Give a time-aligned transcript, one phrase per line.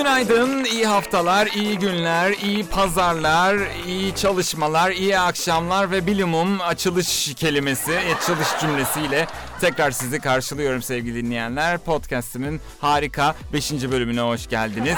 [0.00, 7.98] Günaydın, iyi haftalar, iyi günler, iyi pazarlar, iyi çalışmalar, iyi akşamlar ve bilimum açılış kelimesi,
[8.16, 9.26] açılış cümlesiyle
[9.60, 11.78] tekrar sizi karşılıyorum sevgili dinleyenler.
[11.78, 13.72] Podcast'imin harika 5.
[13.72, 14.96] bölümüne hoş geldiniz.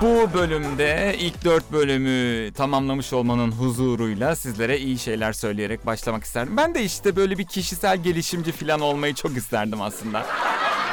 [0.00, 6.56] Bu bölümde ilk dört bölümü tamamlamış olmanın huzuruyla sizlere iyi şeyler söyleyerek başlamak isterdim.
[6.56, 10.26] Ben de işte böyle bir kişisel gelişimci falan olmayı çok isterdim aslında.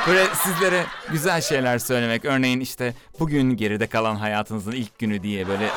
[0.08, 2.26] Böyle sizlere güzel şeyler söylemek.
[2.26, 5.70] Örneğin işte bugün geride kalan hayatınızın ilk günü diye böyle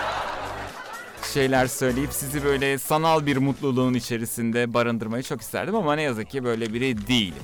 [1.35, 6.45] şeyler söyleyip sizi böyle sanal bir mutluluğun içerisinde barındırmayı çok isterdim ama ne yazık ki
[6.45, 7.43] böyle biri değilim.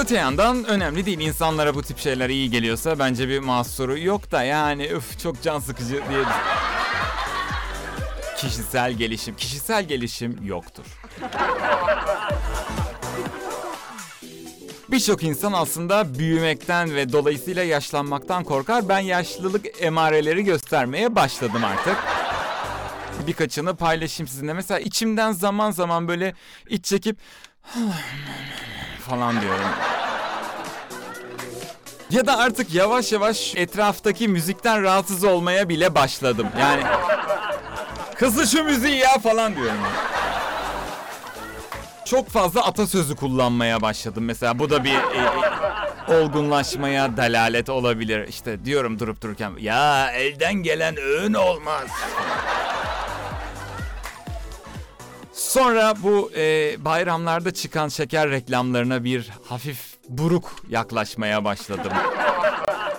[0.00, 1.20] Öte yandan önemli değil.
[1.20, 5.58] İnsanlara bu tip şeyler iyi geliyorsa bence bir mahsuru yok da yani üf çok can
[5.58, 6.20] sıkıcı diye
[8.36, 9.36] Kişisel gelişim.
[9.36, 10.84] Kişisel gelişim yoktur.
[14.90, 18.88] Birçok insan aslında büyümekten ve dolayısıyla yaşlanmaktan korkar.
[18.88, 21.96] Ben yaşlılık emareleri göstermeye başladım artık.
[23.26, 24.52] Birkaçını paylaşayım sizinle.
[24.52, 26.34] Mesela içimden zaman zaman böyle
[26.68, 27.18] iç çekip
[29.08, 29.68] falan diyorum.
[32.10, 36.48] Ya da artık yavaş yavaş etraftaki müzikten rahatsız olmaya bile başladım.
[36.60, 36.82] Yani
[38.14, 39.78] kızı şu müziği ya falan diyorum.
[42.10, 44.24] Çok fazla atasözü kullanmaya başladım.
[44.24, 44.94] Mesela bu da bir e,
[46.08, 48.28] e, olgunlaşmaya dalalet olabilir.
[48.28, 51.86] İşte diyorum durup dururken ya elden gelen öğün olmaz.
[55.32, 61.92] Sonra bu e, bayramlarda çıkan şeker reklamlarına bir hafif buruk yaklaşmaya başladım.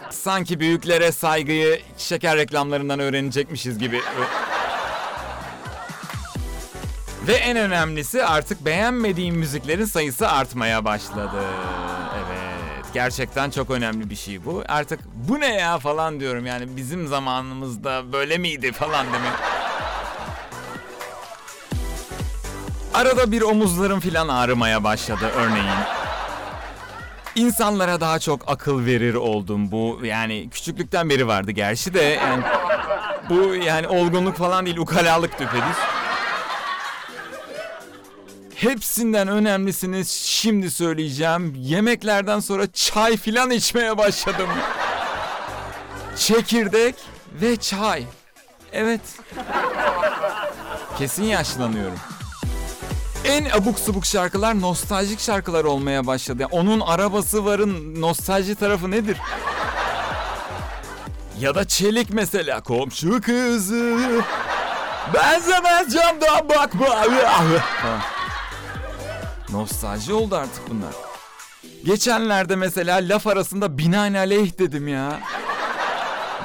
[0.10, 4.02] Sanki büyüklere saygıyı şeker reklamlarından öğrenecekmişiz gibi.
[7.28, 11.44] Ve en önemlisi artık beğenmediğim müziklerin sayısı artmaya başladı.
[12.16, 14.64] Evet, gerçekten çok önemli bir şey bu.
[14.68, 19.32] Artık bu ne ya falan diyorum yani bizim zamanımızda böyle miydi falan demek.
[22.94, 25.80] Arada bir omuzlarım filan ağrımaya başladı örneğin.
[27.36, 32.44] İnsanlara daha çok akıl verir oldum bu yani küçüklükten beri vardı gerçi de yani
[33.30, 35.78] bu yani olgunluk falan değil ukalalık düpedüz.
[38.60, 41.56] Hepsinden önemlisini şimdi söyleyeceğim.
[41.58, 44.50] Yemeklerden sonra çay filan içmeye başladım.
[46.16, 46.96] Çekirdek
[47.42, 48.04] ve çay.
[48.74, 49.02] Evet.
[50.98, 52.00] Kesin yaşlanıyorum.
[53.26, 56.42] En abuk subuk şarkılar nostaljik şarkılar olmaya başladı.
[56.42, 59.18] Yani onun arabası varın nostalji tarafı nedir?
[61.40, 62.62] Ya da çelik mesela.
[62.62, 63.98] Komşu kızı.
[65.14, 66.86] Benzemez camdan bakma.
[66.86, 68.19] Falan.
[69.52, 70.94] Nostalji oldu artık bunlar.
[71.86, 75.20] Geçenlerde mesela laf arasında binaenaleyh dedim ya.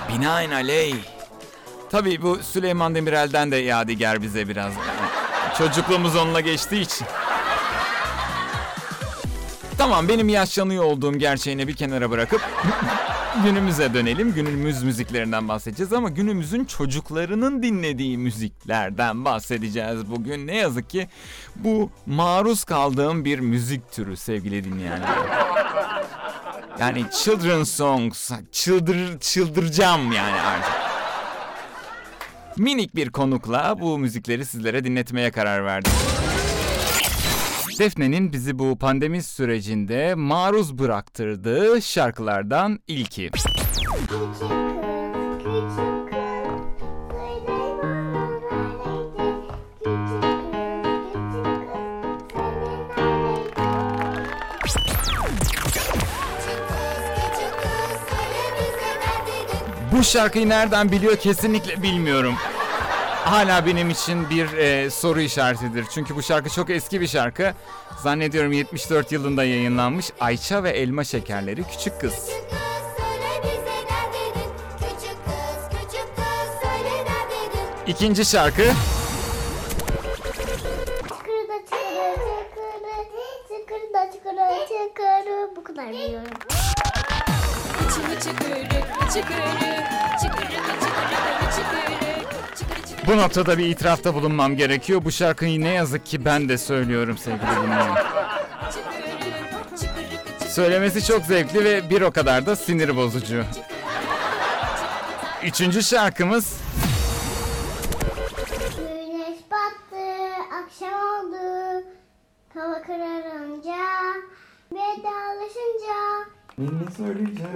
[0.09, 0.97] Binaenaleyh.
[1.91, 4.72] Tabii bu Süleyman Demirel'den de yadigar bize biraz.
[5.59, 7.06] Çocukluğumuz onunla geçtiği için.
[9.78, 12.41] Tamam benim yaşlanıyor olduğum gerçeğini bir kenara bırakıp
[13.42, 14.34] günümüze dönelim.
[14.34, 20.46] Günümüz müziklerinden bahsedeceğiz ama günümüzün çocuklarının dinlediği müziklerden bahsedeceğiz bugün.
[20.46, 21.08] Ne yazık ki
[21.56, 25.08] bu maruz kaldığım bir müzik türü sevgili dinleyenler.
[26.80, 30.74] Yani children songs, çıldır, çıldıracağım yani artık.
[32.56, 35.92] Minik bir konukla bu müzikleri sizlere dinletmeye karar verdim.
[37.78, 43.30] Defne'nin bizi bu pandemi sürecinde maruz bıraktırdığı şarkılardan ilki.
[59.92, 62.34] Bu şarkıyı nereden biliyor kesinlikle bilmiyorum.
[63.24, 65.84] Hala benim için bir e, soru işaretidir.
[65.94, 67.52] Çünkü bu şarkı çok eski bir şarkı.
[68.02, 70.10] Zannediyorum 74 yılında yayınlanmış.
[70.20, 72.31] Ayça ve Elma Şekerleri Küçük Kız.
[77.87, 78.62] İkinci şarkı.
[81.02, 81.64] Çıkırı
[83.49, 86.31] çıkırda çıkırı çıkırı bu kadar biliyorum.
[87.94, 88.62] Çıkırı, çıkırı,
[89.12, 89.44] çıkırı,
[90.20, 92.03] çıkırı, çıkırı, çıkırı.
[93.06, 95.04] Bu noktada bir itirafta bulunmam gerekiyor.
[95.04, 98.06] Bu şarkıyı ne yazık ki ben de söylüyorum sevgili dinleyenler.
[100.48, 103.44] Söylemesi çok zevkli ve bir o kadar da sinir bozucu.
[105.44, 106.56] Üçüncü şarkımız
[108.78, 110.04] Güneş battı,
[110.64, 111.84] akşam oldu.
[112.54, 113.76] Hava kararınca,
[114.72, 115.94] vedalaşınca
[116.58, 117.50] Ninni söyleyeceğim.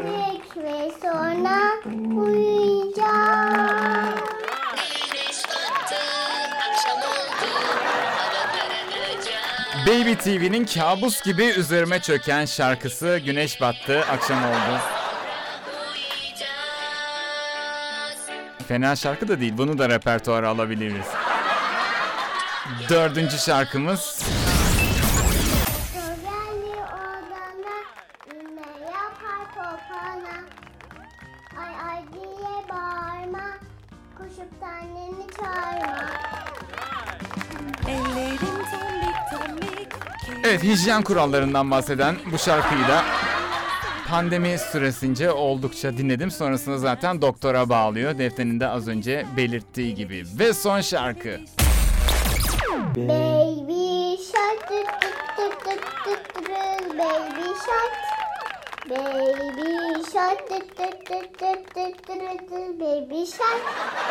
[0.57, 1.59] Ve sonra
[2.17, 2.78] uyuyacağım.
[9.89, 14.81] Baby TV'nin kabus gibi üzerime çöken şarkısı Güneş Battı, akşam oldu.
[18.69, 21.07] Fena şarkı da değil, bunu da repertuara alabiliriz.
[22.89, 24.23] Dördüncü şarkımız
[40.45, 43.05] Evet hijyen kurallarından bahseden bu şarkıyı da
[44.09, 46.31] pandemi süresince oldukça dinledim.
[46.31, 48.19] Sonrasında zaten doktora bağlıyor.
[48.19, 50.25] Defterinin de az önce belirttiği gibi.
[50.39, 51.41] Ve son şarkı.
[52.97, 54.87] Baby shark, tut
[55.37, 56.45] tut tut tut,
[56.99, 57.95] baby shark.
[58.91, 60.51] Baby shark,
[62.81, 64.08] baby shark.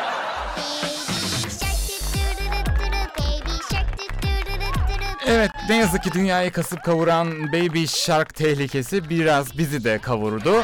[5.29, 10.63] Evet ne yazık ki dünyayı kasıp kavuran Baby Shark tehlikesi biraz bizi de kavurdu.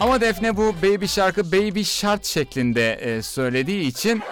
[0.00, 4.22] Ama Defne bu Baby Shark'ı Baby Shark şeklinde e, söylediği için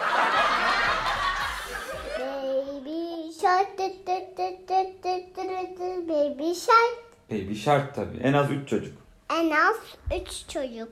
[2.69, 3.79] Baby shark,
[6.09, 6.95] baby shark.
[7.31, 8.19] Baby Shark tabii.
[8.23, 8.93] En az 3 çocuk.
[9.31, 9.77] En az
[10.21, 10.89] üç çocuk.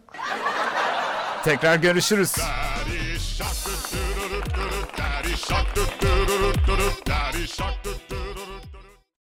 [1.45, 2.33] tekrar görüşürüz.
[2.37, 3.12] Daddy
[3.43, 8.62] shark, daddy shark, daddy shark.